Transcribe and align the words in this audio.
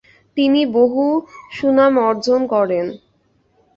তিনি 0.37 0.61
বহু 0.73 1.03
সুনাম 1.51 1.93
অর্জন 1.99 2.41
করেন। 2.47 2.85